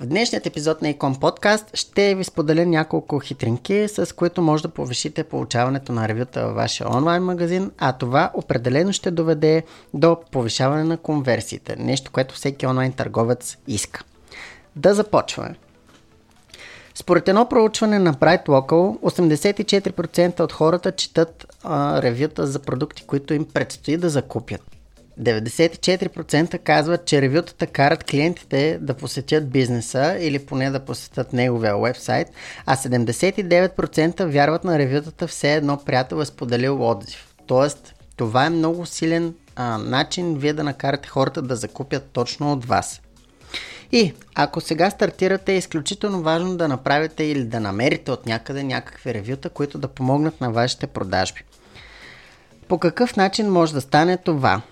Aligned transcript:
В 0.00 0.06
днешният 0.06 0.46
епизод 0.46 0.82
на 0.82 0.88
Икон 0.88 1.14
Подкаст 1.20 1.76
ще 1.76 2.14
ви 2.14 2.24
споделя 2.24 2.66
няколко 2.66 3.18
хитринки, 3.18 3.88
с 3.88 4.14
които 4.16 4.42
може 4.42 4.62
да 4.62 4.68
повишите 4.68 5.24
получаването 5.24 5.92
на 5.92 6.08
ревюта 6.08 6.46
във 6.46 6.54
вашия 6.54 6.96
онлайн 6.96 7.22
магазин, 7.22 7.70
а 7.78 7.92
това 7.92 8.30
определено 8.34 8.92
ще 8.92 9.10
доведе 9.10 9.62
до 9.94 10.16
повишаване 10.30 10.84
на 10.84 10.96
конверсиите, 10.96 11.76
нещо, 11.78 12.10
което 12.12 12.34
всеки 12.34 12.66
онлайн 12.66 12.92
търговец 12.92 13.56
иска. 13.66 14.04
Да 14.76 14.94
започваме. 14.94 15.54
Според 16.94 17.28
едно 17.28 17.48
проучване 17.48 17.98
на 17.98 18.14
Bright 18.14 18.46
Local, 18.46 18.98
84% 19.00 20.40
от 20.40 20.52
хората 20.52 20.92
четат 20.92 21.46
а, 21.62 22.02
ревюта 22.02 22.46
за 22.46 22.58
продукти, 22.58 23.04
които 23.06 23.34
им 23.34 23.44
предстои 23.44 23.96
да 23.96 24.08
закупят. 24.08 24.77
94% 25.20 26.58
казват, 26.58 27.04
че 27.04 27.22
ревютата 27.22 27.66
карат 27.66 28.04
клиентите 28.04 28.78
да 28.80 28.94
посетят 28.94 29.50
бизнеса 29.50 30.16
или 30.20 30.38
поне 30.38 30.70
да 30.70 30.80
посетят 30.80 31.32
неговия 31.32 31.78
вебсайт, 31.78 32.28
а 32.66 32.76
79% 32.76 34.26
вярват 34.26 34.64
на 34.64 34.78
ревютата 34.78 35.26
все 35.26 35.54
едно 35.54 35.76
приятел 35.76 36.16
е 36.16 36.24
споделил 36.24 36.90
отзив. 36.90 37.26
Тоест, 37.46 37.94
това 38.16 38.46
е 38.46 38.50
много 38.50 38.86
силен 38.86 39.34
а, 39.56 39.78
начин 39.78 40.38
вие 40.38 40.52
да 40.52 40.64
накарате 40.64 41.08
хората 41.08 41.42
да 41.42 41.56
закупят 41.56 42.10
точно 42.12 42.52
от 42.52 42.64
вас. 42.64 43.00
И 43.92 44.14
ако 44.34 44.60
сега 44.60 44.90
стартирате, 44.90 45.52
е 45.52 45.58
изключително 45.58 46.22
важно 46.22 46.56
да 46.56 46.68
направите 46.68 47.24
или 47.24 47.44
да 47.44 47.60
намерите 47.60 48.10
от 48.10 48.26
някъде 48.26 48.62
някакви 48.62 49.14
ревюта, 49.14 49.50
които 49.50 49.78
да 49.78 49.88
помогнат 49.88 50.40
на 50.40 50.50
вашите 50.50 50.86
продажби. 50.86 51.42
По 52.68 52.78
какъв 52.78 53.16
начин 53.16 53.50
може 53.50 53.74
да 53.74 53.80
стане 53.80 54.16
това? 54.16 54.62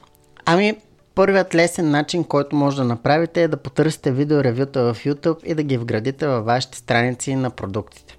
Ами, 0.49 0.77
първият 1.15 1.55
лесен 1.55 1.91
начин, 1.91 2.25
който 2.25 2.57
може 2.57 2.77
да 2.77 2.85
направите 2.85 3.43
е 3.43 3.49
да 3.49 3.57
потърсите 3.57 4.13
видеоревюта 4.13 4.95
в 4.95 5.05
YouTube 5.05 5.45
и 5.45 5.55
да 5.55 5.63
ги 5.63 5.79
вградите 5.79 6.27
във 6.27 6.45
вашите 6.45 6.79
страници 6.79 7.35
на 7.35 7.51
продуктите. 7.51 8.19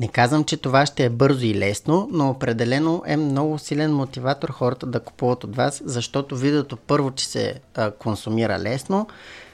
Не 0.00 0.08
казвам, 0.08 0.44
че 0.44 0.56
това 0.56 0.86
ще 0.86 1.04
е 1.04 1.10
бързо 1.10 1.46
и 1.46 1.54
лесно, 1.54 2.08
но 2.12 2.30
определено 2.30 3.02
е 3.06 3.16
много 3.16 3.58
силен 3.58 3.94
мотиватор 3.94 4.48
хората 4.48 4.86
да 4.86 5.00
купуват 5.00 5.44
от 5.44 5.56
вас, 5.56 5.82
защото 5.84 6.36
видеото 6.36 6.76
първо, 6.76 7.10
че 7.10 7.26
се 7.26 7.60
а, 7.74 7.90
консумира 7.90 8.58
лесно, 8.58 9.06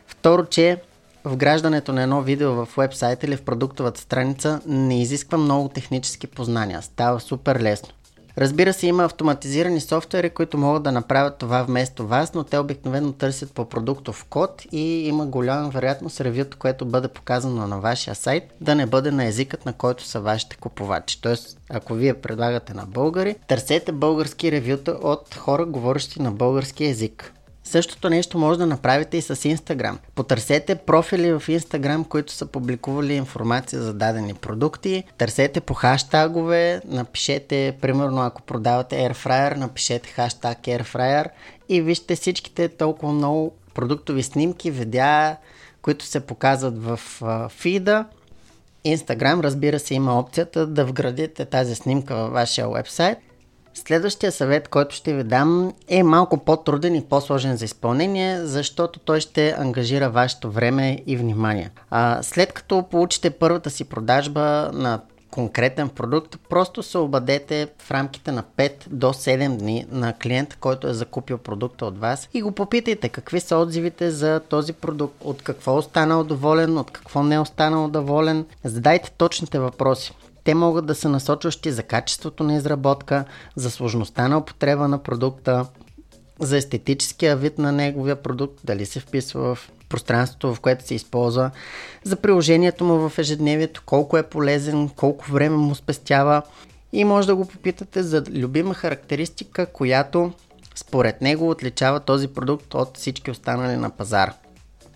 второ, 0.06 0.44
че 0.44 0.82
вграждането 1.24 1.92
на 1.92 2.02
едно 2.02 2.22
видео 2.22 2.52
в 2.52 2.68
вебсайт 2.76 3.22
или 3.22 3.36
в 3.36 3.42
продуктовата 3.42 4.00
страница 4.00 4.60
не 4.66 5.02
изисква 5.02 5.38
много 5.38 5.68
технически 5.68 6.26
познания. 6.26 6.82
Става 6.82 7.20
супер 7.20 7.60
лесно. 7.60 7.88
Разбира 8.38 8.72
се, 8.72 8.86
има 8.86 9.04
автоматизирани 9.04 9.80
софтуери, 9.80 10.30
които 10.30 10.58
могат 10.58 10.82
да 10.82 10.92
направят 10.92 11.38
това 11.38 11.62
вместо 11.62 12.06
вас, 12.06 12.34
но 12.34 12.44
те 12.44 12.58
обикновено 12.58 13.12
търсят 13.12 13.52
по 13.52 13.64
продуктов 13.64 14.26
код 14.30 14.62
и 14.72 15.08
има 15.08 15.26
голяма 15.26 15.68
вероятност 15.68 16.20
ревюто, 16.20 16.56
което 16.58 16.86
бъде 16.86 17.08
показано 17.08 17.66
на 17.66 17.80
вашия 17.80 18.14
сайт, 18.14 18.44
да 18.60 18.74
не 18.74 18.86
бъде 18.86 19.10
на 19.10 19.24
езикът, 19.24 19.66
на 19.66 19.72
който 19.72 20.04
са 20.04 20.20
вашите 20.20 20.56
купувачи. 20.56 21.20
Тоест, 21.22 21.58
ако 21.70 21.94
вие 21.94 22.14
предлагате 22.14 22.74
на 22.74 22.86
българи, 22.86 23.36
търсете 23.48 23.92
български 23.92 24.52
ревюта 24.52 24.90
от 24.90 25.34
хора, 25.34 25.66
говорещи 25.66 26.22
на 26.22 26.32
български 26.32 26.84
език. 26.84 27.32
Същото 27.70 28.10
нещо 28.10 28.38
може 28.38 28.58
да 28.58 28.66
направите 28.66 29.16
и 29.16 29.22
с 29.22 29.36
Instagram. 29.36 29.96
Потърсете 30.14 30.74
профили 30.74 31.32
в 31.32 31.42
Instagram, 31.48 32.08
които 32.08 32.32
са 32.32 32.46
публикували 32.46 33.14
информация 33.14 33.82
за 33.82 33.94
дадени 33.94 34.34
продукти. 34.34 35.04
Търсете 35.18 35.60
по 35.60 35.74
хаштагове, 35.74 36.80
напишете, 36.84 37.76
примерно 37.80 38.22
ако 38.22 38.42
продавате 38.42 38.96
Airfryer, 38.96 39.56
напишете 39.56 40.08
хаштаг 40.08 40.58
Airfryer 40.58 41.28
и 41.68 41.80
вижте 41.80 42.16
всичките 42.16 42.68
толкова 42.68 43.12
много 43.12 43.54
продуктови 43.74 44.22
снимки, 44.22 44.70
видеа, 44.70 45.36
които 45.82 46.04
се 46.04 46.20
показват 46.20 46.84
в 46.84 47.00
фида. 47.48 48.04
Instagram, 48.86 49.40
разбира 49.40 49.78
се, 49.78 49.94
има 49.94 50.18
опцията 50.18 50.66
да 50.66 50.84
вградите 50.84 51.44
тази 51.44 51.74
снимка 51.74 52.14
във 52.14 52.32
вашия 52.32 52.68
вебсайт 52.68 53.18
Следващия 53.74 54.32
съвет, 54.32 54.68
който 54.68 54.94
ще 54.94 55.14
ви 55.14 55.24
дам 55.24 55.72
е 55.88 56.02
малко 56.02 56.38
по-труден 56.38 56.94
и 56.94 57.04
по-сложен 57.04 57.56
за 57.56 57.64
изпълнение, 57.64 58.46
защото 58.46 58.98
той 58.98 59.20
ще 59.20 59.54
ангажира 59.58 60.10
вашето 60.10 60.50
време 60.50 60.98
и 61.06 61.16
внимание. 61.16 61.70
А, 61.90 62.22
след 62.22 62.52
като 62.52 62.82
получите 62.90 63.30
първата 63.30 63.70
си 63.70 63.84
продажба 63.84 64.70
на 64.72 65.00
конкретен 65.30 65.88
продукт, 65.88 66.38
просто 66.48 66.82
се 66.82 66.98
обадете 66.98 67.68
в 67.78 67.90
рамките 67.90 68.32
на 68.32 68.42
5 68.42 68.88
до 68.88 69.06
7 69.06 69.56
дни 69.56 69.86
на 69.90 70.12
клиента, 70.12 70.56
който 70.60 70.88
е 70.88 70.94
закупил 70.94 71.38
продукта 71.38 71.86
от 71.86 71.98
вас 71.98 72.28
и 72.34 72.42
го 72.42 72.52
попитайте 72.52 73.08
какви 73.08 73.40
са 73.40 73.56
отзивите 73.56 74.10
за 74.10 74.40
този 74.40 74.72
продукт, 74.72 75.14
от 75.24 75.42
какво 75.42 75.72
е 75.72 75.78
останал 75.78 76.24
доволен, 76.24 76.78
от 76.78 76.90
какво 76.90 77.22
не 77.22 77.34
е 77.34 77.38
останал 77.38 77.88
доволен. 77.88 78.46
Задайте 78.64 79.10
точните 79.10 79.58
въпроси. 79.58 80.14
Те 80.50 80.54
могат 80.54 80.86
да 80.86 80.94
са 80.94 81.08
насочващи 81.08 81.70
за 81.70 81.82
качеството 81.82 82.44
на 82.44 82.54
изработка, 82.56 83.24
за 83.56 83.70
сложността 83.70 84.28
на 84.28 84.38
употреба 84.38 84.88
на 84.88 85.02
продукта, 85.02 85.66
за 86.40 86.56
естетическия 86.56 87.36
вид 87.36 87.58
на 87.58 87.72
неговия 87.72 88.16
продукт, 88.16 88.60
дали 88.64 88.86
се 88.86 89.00
вписва 89.00 89.54
в 89.54 89.70
пространството, 89.88 90.54
в 90.54 90.60
което 90.60 90.86
се 90.86 90.94
използва, 90.94 91.50
за 92.04 92.16
приложението 92.16 92.84
му 92.84 93.08
в 93.08 93.18
ежедневието, 93.18 93.82
колко 93.86 94.16
е 94.16 94.22
полезен, 94.22 94.88
колко 94.88 95.32
време 95.32 95.56
му 95.56 95.74
спестява 95.74 96.42
и 96.92 97.04
може 97.04 97.26
да 97.26 97.36
го 97.36 97.48
попитате 97.48 98.02
за 98.02 98.24
любима 98.30 98.74
характеристика, 98.74 99.66
която 99.66 100.32
според 100.74 101.20
него 101.20 101.50
отличава 101.50 102.00
този 102.00 102.28
продукт 102.28 102.74
от 102.74 102.96
всички 102.96 103.30
останали 103.30 103.76
на 103.76 103.90
пазара. 103.90 104.32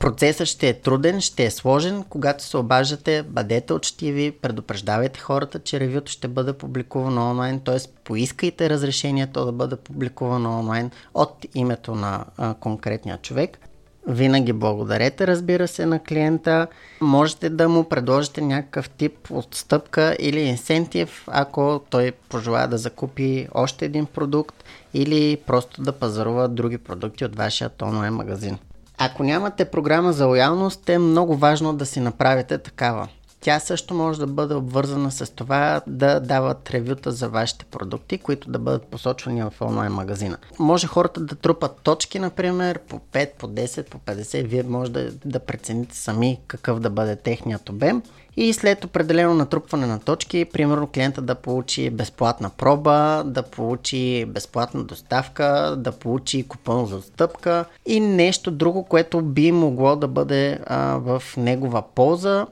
Процесът 0.04 0.48
ще 0.48 0.68
е 0.68 0.80
труден, 0.80 1.20
ще 1.20 1.44
е 1.44 1.50
сложен. 1.50 2.04
Когато 2.08 2.44
се 2.44 2.56
обаждате, 2.56 3.22
бъдете 3.22 3.72
учтиви, 3.72 4.30
предупреждавайте 4.30 5.20
хората, 5.20 5.58
че 5.58 5.80
ревюто 5.80 6.12
ще 6.12 6.28
бъде 6.28 6.52
публикувано 6.52 7.30
онлайн, 7.30 7.60
т.е. 7.60 7.78
поискайте 8.04 8.70
разрешението 8.70 9.44
да 9.44 9.52
бъде 9.52 9.76
публикувано 9.76 10.58
онлайн 10.58 10.90
от 11.14 11.46
името 11.54 11.94
на 11.94 12.24
а, 12.36 12.54
конкретния 12.54 13.18
човек. 13.18 13.58
Винаги 14.06 14.52
благодарете, 14.52 15.26
разбира 15.26 15.68
се, 15.68 15.86
на 15.86 15.98
клиента. 15.98 16.66
Можете 17.00 17.50
да 17.50 17.68
му 17.68 17.84
предложите 17.84 18.40
някакъв 18.40 18.90
тип 18.90 19.30
отстъпка 19.30 20.16
или 20.18 20.40
инсентив, 20.40 21.24
ако 21.26 21.80
той 21.90 22.12
пожелая 22.28 22.68
да 22.68 22.78
закупи 22.78 23.48
още 23.54 23.84
един 23.84 24.06
продукт 24.06 24.64
или 24.94 25.36
просто 25.46 25.82
да 25.82 25.92
пазарува 25.92 26.48
други 26.48 26.78
продукти 26.78 27.24
от 27.24 27.36
вашия 27.36 27.70
онлайн 27.82 28.14
магазин. 28.14 28.58
Ако 28.98 29.24
нямате 29.24 29.64
програма 29.64 30.12
за 30.12 30.26
лоялност, 30.26 30.88
е 30.88 30.98
много 30.98 31.36
важно 31.36 31.74
да 31.74 31.86
си 31.86 32.00
направите 32.00 32.58
такава. 32.58 33.08
Тя 33.44 33.60
също 33.60 33.94
може 33.94 34.18
да 34.18 34.26
бъде 34.26 34.54
обвързана 34.54 35.10
с 35.10 35.34
това 35.34 35.80
да 35.86 36.20
дават 36.20 36.70
ревюта 36.70 37.12
за 37.12 37.28
вашите 37.28 37.64
продукти, 37.64 38.18
които 38.18 38.50
да 38.50 38.58
бъдат 38.58 38.86
посочвани 38.86 39.42
в 39.42 39.52
онлайн 39.60 39.92
магазина. 39.92 40.36
Може 40.58 40.86
хората 40.86 41.20
да 41.20 41.34
трупат 41.34 41.80
точки, 41.82 42.18
например, 42.18 42.78
по 42.78 43.00
5, 43.12 43.30
по 43.38 43.48
10, 43.48 43.90
по 43.90 43.98
50. 43.98 44.44
Вие 44.44 44.62
може 44.62 44.90
да, 44.90 45.10
да 45.24 45.38
прецените 45.38 45.96
сами 45.96 46.40
какъв 46.46 46.80
да 46.80 46.90
бъде 46.90 47.16
техният 47.16 47.68
обем. 47.68 48.02
И 48.36 48.52
след 48.52 48.84
определено 48.84 49.34
натрупване 49.34 49.86
на 49.86 50.00
точки, 50.00 50.44
примерно 50.44 50.86
клиента 50.86 51.22
да 51.22 51.34
получи 51.34 51.90
безплатна 51.90 52.50
проба, 52.50 53.22
да 53.26 53.42
получи 53.42 54.24
безплатна 54.24 54.84
доставка, 54.84 55.74
да 55.78 55.92
получи 55.92 56.48
купон 56.48 56.86
за 56.86 56.96
отстъпка 56.96 57.64
и 57.86 58.00
нещо 58.00 58.50
друго, 58.50 58.84
което 58.84 59.22
би 59.22 59.52
могло 59.52 59.96
да 59.96 60.08
бъде 60.08 60.58
а, 60.66 60.96
в 60.96 61.22
негова 61.36 61.82
полза 61.94 62.46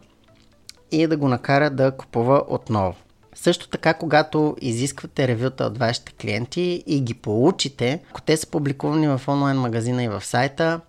и 0.93 1.07
да 1.07 1.17
го 1.17 1.29
накара 1.29 1.71
да 1.71 1.91
купува 1.91 2.45
отново. 2.49 2.95
Също 3.35 3.69
така, 3.69 3.95
когато 3.95 4.57
изисквате 4.61 5.29
ревюта 5.29 5.65
от 5.65 5.79
вашите 5.79 6.13
клиенти 6.13 6.85
и 6.87 7.01
ги 7.01 7.15
получите, 7.15 8.01
ако 8.11 8.21
те 8.21 8.37
са 8.37 8.47
публикувани 8.47 9.09
в 9.09 9.21
онлайн 9.29 9.57
магазина 9.57 10.05
и 10.05 10.09
в 10.09 10.25
сайта, 10.25 10.81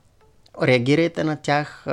реагирайте 0.61 1.23
на 1.23 1.35
тях, 1.35 1.83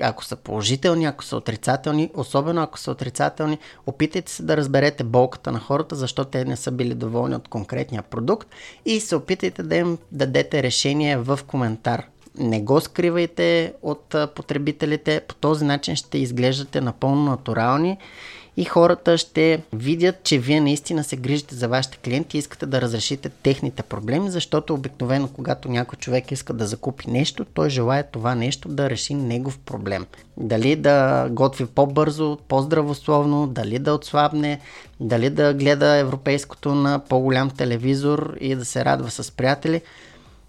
ако 0.00 0.24
са 0.24 0.36
положителни, 0.36 1.04
ако 1.04 1.24
са 1.24 1.36
отрицателни, 1.36 2.10
особено 2.14 2.62
ако 2.62 2.78
са 2.78 2.90
отрицателни, 2.90 3.58
опитайте 3.86 4.32
се 4.32 4.42
да 4.42 4.56
разберете 4.56 5.04
болката 5.04 5.52
на 5.52 5.58
хората, 5.58 5.96
защо 5.96 6.24
те 6.24 6.44
не 6.44 6.56
са 6.56 6.70
били 6.70 6.94
доволни 6.94 7.34
от 7.34 7.48
конкретния 7.48 8.02
продукт 8.02 8.48
и 8.84 9.00
се 9.00 9.16
опитайте 9.16 9.62
да 9.62 9.76
им 9.76 9.98
дадете 10.12 10.62
решение 10.62 11.16
в 11.16 11.40
коментар. 11.46 12.06
Не 12.38 12.60
го 12.60 12.80
скривайте 12.80 13.72
от 13.82 14.14
потребителите, 14.34 15.20
по 15.28 15.34
този 15.34 15.64
начин 15.64 15.96
ще 15.96 16.18
изглеждате 16.18 16.80
напълно 16.80 17.30
натурални 17.30 17.98
и 18.58 18.64
хората 18.64 19.18
ще 19.18 19.62
видят, 19.72 20.22
че 20.22 20.38
вие 20.38 20.60
наистина 20.60 21.04
се 21.04 21.16
грижите 21.16 21.54
за 21.54 21.68
вашите 21.68 21.98
клиенти 21.98 22.36
и 22.36 22.38
искате 22.38 22.66
да 22.66 22.80
разрешите 22.80 23.28
техните 23.28 23.82
проблеми, 23.82 24.30
защото 24.30 24.74
обикновено, 24.74 25.28
когато 25.28 25.68
някой 25.68 25.96
човек 25.96 26.32
иска 26.32 26.52
да 26.52 26.66
закупи 26.66 27.10
нещо, 27.10 27.44
той 27.44 27.70
желая 27.70 28.10
това 28.10 28.34
нещо 28.34 28.68
да 28.68 28.90
реши 28.90 29.14
негов 29.14 29.58
проблем. 29.58 30.06
Дали 30.36 30.76
да 30.76 31.28
готви 31.30 31.66
по-бързо, 31.66 32.38
по-здравословно, 32.48 33.46
дали 33.46 33.78
да 33.78 33.94
отслабне, 33.94 34.60
дали 35.00 35.30
да 35.30 35.54
гледа 35.54 35.96
европейското 35.96 36.74
на 36.74 36.98
по-голям 36.98 37.50
телевизор 37.50 38.36
и 38.40 38.54
да 38.54 38.64
се 38.64 38.84
радва 38.84 39.10
с 39.10 39.30
приятели. 39.30 39.82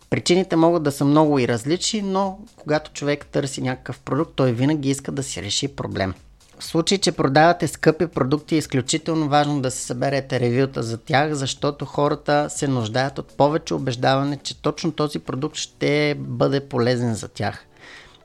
Причините 0.10 0.56
могат 0.56 0.84
да 0.84 0.92
са 0.92 1.06
много 1.06 1.40
и 1.40 1.48
различни, 1.48 2.02
но 2.02 2.40
когато 2.58 2.92
човек 2.92 3.26
търси 3.26 3.62
някакъв 3.62 4.00
продукт, 4.00 4.32
той 4.36 4.52
винаги 4.52 4.90
иска 4.90 5.12
да 5.12 5.24
си 5.24 5.42
реши 5.42 5.68
проблем. 5.68 6.14
В 6.60 6.64
случай, 6.64 6.98
че 6.98 7.12
продавате 7.12 7.68
скъпи 7.68 8.08
продукти, 8.08 8.56
е 8.56 8.58
изключително 8.58 9.30
важно 9.30 9.62
да 9.62 9.72
се 9.72 9.86
съберете 9.86 10.40
ревюта 10.40 10.84
за 10.84 10.98
тях, 10.98 11.34
защото 11.34 11.86
хората 11.86 12.50
се 12.50 12.68
нуждаят 12.68 13.20
от 13.20 13.38
повече 13.38 13.74
убеждаване, 13.74 14.38
че 14.38 14.62
точно 14.62 14.92
този 14.92 15.20
продукт 15.20 15.56
ще 15.56 16.16
бъде 16.20 16.60
полезен 16.60 17.16
за 17.16 17.28
тях. 17.28 17.67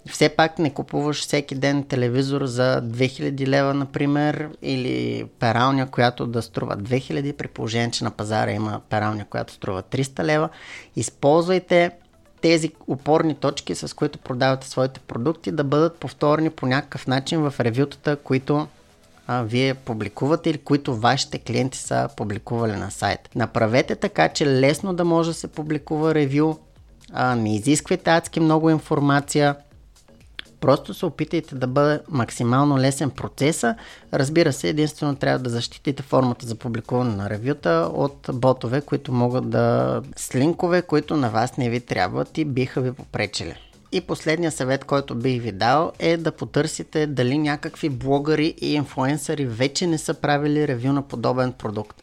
Все 0.09 0.29
пак 0.29 0.59
не 0.59 0.71
купуваш 0.71 1.21
всеки 1.21 1.55
ден 1.55 1.85
телевизор 1.85 2.45
за 2.45 2.83
2000 2.85 3.47
лева, 3.47 3.75
например, 3.75 4.49
или 4.63 5.25
пералня, 5.39 5.91
която 5.91 6.27
да 6.27 6.43
струва 6.43 6.77
2000, 6.77 7.33
при 7.33 7.49
положение, 7.49 7.91
че 7.91 8.05
на 8.05 8.11
пазара 8.11 8.51
има 8.51 8.81
пералня, 8.89 9.25
която 9.25 9.53
струва 9.53 9.83
300 9.83 10.25
лева. 10.25 10.49
Използвайте 10.97 11.91
тези 12.41 12.73
опорни 12.87 13.35
точки, 13.35 13.75
с 13.75 13.97
които 13.97 14.19
продавате 14.19 14.69
своите 14.69 15.01
продукти, 15.01 15.53
да 15.53 15.65
бъдат 15.65 15.97
повторени 15.97 16.51
по 16.51 16.67
някакъв 16.67 17.07
начин 17.07 17.41
в 17.41 17.55
ревютата, 17.61 18.17
които 18.17 18.67
а, 19.27 19.43
вие 19.43 19.75
публикувате 19.75 20.51
или 20.51 20.59
които 20.59 20.97
вашите 20.97 21.39
клиенти 21.39 21.79
са 21.79 22.09
публикували 22.17 22.73
на 22.73 22.91
сайт. 22.91 23.29
Направете 23.35 23.97
така, 23.97 24.29
че 24.29 24.47
лесно 24.47 24.95
да 24.95 25.05
може 25.05 25.31
да 25.31 25.35
се 25.35 25.49
публикува 25.49 26.15
ревю, 26.15 26.57
а, 27.13 27.35
не 27.35 27.57
изисквайте 27.57 28.11
адски 28.11 28.41
много 28.41 28.71
информация, 28.71 29.57
Просто 30.63 30.95
се 30.95 31.07
опитайте 31.07 31.55
да 31.55 31.67
бъде 31.67 32.01
максимално 32.09 32.79
лесен 32.79 33.11
процеса. 33.11 33.75
Разбира 34.13 34.53
се, 34.53 34.69
единствено 34.69 35.17
трябва 35.17 35.39
да 35.39 35.51
защитите 35.51 36.03
формата 36.03 36.47
за 36.47 36.55
публикуване 36.55 37.17
на 37.17 37.31
ревюта 37.31 37.91
от 37.95 38.31
ботове, 38.33 38.81
които 38.81 39.13
могат 39.13 39.51
да 39.51 40.03
с 40.17 40.35
линкове, 40.35 40.83
които 40.83 41.17
на 41.17 41.31
вас 41.31 41.57
не 41.57 41.71
ви 41.71 41.81
трябват 41.81 42.39
и 42.39 42.45
биха 42.45 42.81
ви 42.81 42.93
попречили. 42.93 43.55
И 43.93 44.01
последния 44.01 44.53
съвет, 44.53 44.85
който 44.85 45.15
бих 45.15 45.43
ви 45.43 45.53
дал 45.53 45.93
е 45.99 46.17
да 46.17 46.33
потърсите 46.33 47.07
дали 47.07 47.39
някакви 47.39 47.89
блогъри 47.89 48.55
и 48.61 48.75
инфлуенсъри 48.75 49.47
вече 49.47 49.87
не 49.87 49.99
са 49.99 50.15
правили 50.15 50.69
ревю 50.69 50.93
на 50.93 51.03
подобен 51.03 51.53
продукт. 51.53 52.03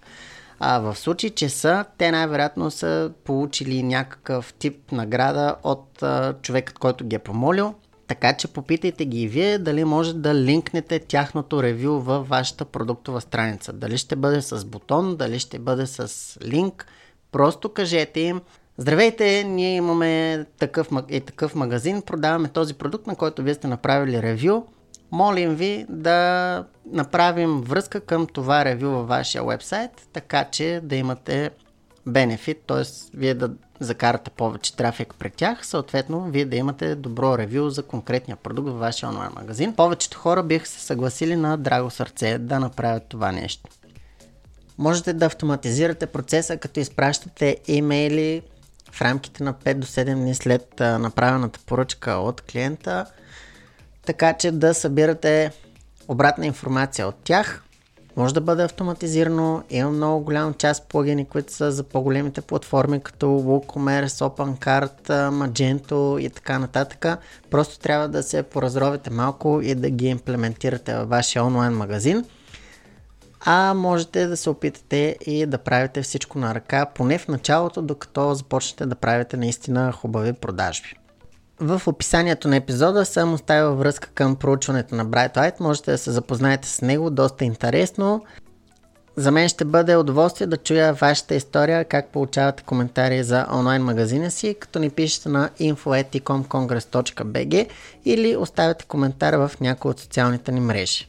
А 0.60 0.80
в 0.80 0.96
случай, 0.96 1.30
че 1.30 1.50
са, 1.50 1.86
те 1.98 2.12
най-вероятно 2.12 2.72
са 2.72 3.12
получили 3.24 3.84
някакъв 3.84 4.54
тип 4.54 4.92
награда 4.92 5.56
от 5.64 6.04
а, 6.04 6.34
човекът, 6.42 6.80
който 6.80 7.06
ги 7.06 7.16
е 7.16 7.20
помолил 7.20 7.74
така 8.10 8.34
че 8.34 8.48
попитайте 8.48 9.06
ги 9.06 9.22
и 9.22 9.28
вие 9.28 9.58
дали 9.58 9.84
може 9.84 10.14
да 10.14 10.36
линкнете 10.36 11.00
тяхното 11.00 11.64
ревю 11.64 12.00
във 12.00 12.30
вашата 12.30 12.66
продуктова 12.66 13.22
страница. 13.22 13.74
Дали 13.74 13.98
ще 13.98 14.16
бъде 14.16 14.42
с 14.42 14.66
бутон, 14.66 15.16
дали 15.16 15.40
ще 15.40 15.60
бъде 15.60 15.88
с 15.88 16.38
линк. 16.44 16.86
Просто 17.32 17.70
кажете 17.70 18.20
им, 18.20 18.42
Здравейте, 18.78 19.44
ние 19.44 19.76
имаме 19.76 20.46
такъв, 20.60 20.90
и 21.10 21.22
такъв 21.22 21.56
магазин, 21.56 22.02
продаваме 22.02 22.48
този 22.48 22.74
продукт, 22.74 23.08
на 23.08 23.16
който 23.16 23.44
вие 23.44 23.54
сте 23.54 23.68
направили 23.68 24.22
ревю. 24.22 24.64
Молим 25.12 25.56
ви 25.56 25.86
да 25.90 26.66
направим 26.92 27.62
връзка 27.62 28.02
към 28.02 28.28
това 28.28 28.66
ревю 28.66 28.90
във 28.90 29.08
вашия 29.08 29.44
вебсайт, 29.44 29.92
така 30.14 30.44
че 30.44 30.80
да 30.84 30.96
имате 30.96 31.50
бенефит, 32.10 32.64
т.е. 32.68 32.84
вие 33.18 33.34
да 33.34 33.52
закарате 33.80 34.30
повече 34.30 34.76
трафик 34.76 35.14
пред 35.20 35.34
тях, 35.34 35.66
съответно 35.66 36.32
вие 36.32 36.46
да 36.46 36.56
имате 36.56 36.96
добро 36.96 37.38
ревю 37.38 37.70
за 37.70 37.84
конкретния 37.84 38.36
продукт 38.36 38.70
във 38.70 38.80
вашия 38.80 39.10
онлайн 39.10 39.32
магазин. 39.36 39.76
Повечето 39.76 40.18
хора 40.18 40.44
биха 40.44 40.68
се 40.68 40.80
съгласили 40.80 41.36
на 41.36 41.58
драго 41.58 41.90
сърце 41.90 42.38
да 42.38 42.60
направят 42.60 43.04
това 43.10 43.32
нещо. 43.32 43.70
Можете 44.78 45.14
да 45.14 45.26
автоматизирате 45.26 46.06
процеса, 46.06 46.58
като 46.58 46.80
изпращате 46.80 47.58
имейли 47.68 48.42
в 48.92 49.02
рамките 49.02 49.44
на 49.44 49.54
5 49.54 49.74
до 49.74 49.88
7 49.88 50.16
дни 50.16 50.36
след 50.36 50.80
направената 50.80 51.60
поръчка 51.66 52.12
от 52.12 52.42
клиента, 52.42 53.06
така 54.06 54.34
че 54.34 54.52
да 54.52 54.74
събирате 54.74 55.52
обратна 56.08 56.46
информация 56.46 57.08
от 57.08 57.16
тях, 57.24 57.64
може 58.16 58.34
да 58.34 58.42
бъде 58.42 58.64
автоматизирано. 58.64 59.64
Има 59.70 59.92
много 59.92 60.24
голям 60.24 60.54
част 60.54 60.90
плагини, 60.90 61.26
които 61.26 61.54
са 61.54 61.72
за 61.72 61.84
по-големите 61.84 62.42
платформи, 62.42 63.00
като 63.00 63.26
WooCommerce, 63.26 64.08
OpenCart, 64.08 65.10
Magento 65.30 66.20
и 66.20 66.30
така 66.30 66.60
нататък. 66.60 67.06
Просто 67.50 67.80
трябва 67.80 68.08
да 68.08 68.24
се 68.24 68.44
поразровите 68.44 69.10
малко 69.10 69.62
и 69.64 69.76
да 69.76 69.90
ги 69.90 70.08
имплементирате 70.08 70.96
във 70.96 71.10
вашия 71.10 71.44
онлайн 71.44 71.74
магазин. 71.74 72.26
А 73.46 73.74
можете 73.74 74.28
да 74.28 74.38
се 74.38 74.50
опитате 74.50 75.18
и 75.26 75.46
да 75.46 75.58
правите 75.58 76.02
всичко 76.02 76.40
на 76.40 76.56
ръка, 76.56 76.86
поне 76.86 77.18
в 77.18 77.28
началото, 77.28 77.82
докато 77.82 78.34
започнете 78.34 78.86
да 78.86 78.96
правите 78.96 79.38
наистина 79.38 79.92
хубави 79.92 80.34
продажби. 80.34 80.96
В 81.62 81.82
описанието 81.88 82.48
на 82.48 82.56
епизода 82.56 83.06
съм 83.06 83.34
оставил 83.34 83.76
връзка 83.76 84.10
към 84.10 84.36
проучването 84.36 84.96
на 84.96 85.06
Bright 85.06 85.36
Light. 85.36 85.60
Можете 85.60 85.92
да 85.92 85.98
се 85.98 86.12
запознаете 86.12 86.68
с 86.68 86.82
него, 86.82 87.10
доста 87.10 87.46
интересно. 87.46 88.22
За 89.16 89.32
мен 89.32 89.50
ще 89.50 89.66
бъде 89.66 89.96
удоволствие 89.96 90.48
да 90.48 90.58
чуя 90.58 90.94
вашата 90.94 91.36
история, 91.36 91.86
как 91.86 92.08
получавате 92.08 92.64
коментари 92.64 93.24
за 93.24 93.46
онлайн 93.54 93.84
магазина 93.84 94.32
си, 94.32 94.56
като 94.60 94.80
ни 94.80 94.90
пишете 94.90 95.30
на 95.30 95.50
info.ecomcongress.bg 95.60 97.68
или 98.06 98.36
оставяте 98.36 98.86
коментар 98.86 99.34
в 99.34 99.52
някои 99.62 99.92
от 99.92 100.00
социалните 100.00 100.52
ни 100.52 100.60
мрежи. 100.60 101.08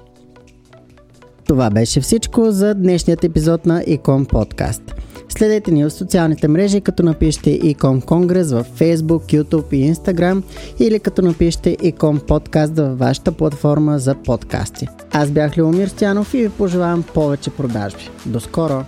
Това 1.47 1.71
беше 1.71 2.01
всичко 2.01 2.51
за 2.51 2.75
днешният 2.75 3.25
епизод 3.25 3.67
на 3.67 3.83
Ecom 3.83 4.27
Podcast. 4.27 4.95
Следете 5.31 5.71
ни 5.71 5.85
в 5.85 5.91
социалните 5.91 6.49
мрежи, 6.49 6.81
като 6.81 7.03
напишете 7.03 7.61
Ecom 7.61 8.05
Конгрес 8.05 8.53
в 8.53 8.65
Facebook, 8.79 9.43
YouTube 9.43 9.75
и 9.75 9.95
Instagram 9.95 10.43
или 10.81 11.01
като 11.01 11.23
напишете 11.23 11.77
Ecom 11.77 12.21
Podcast 12.21 12.75
във 12.75 12.99
вашата 12.99 13.33
платформа 13.33 13.99
за 13.99 14.15
подкасти. 14.15 14.89
Аз 15.13 15.31
бях 15.31 15.59
Любомир 15.59 15.89
Стянов 15.89 16.35
и 16.35 16.43
ви 16.43 16.49
пожелавам 16.49 17.05
повече 17.15 17.51
продажби. 17.51 18.11
До 18.27 18.41
скоро! 18.41 18.85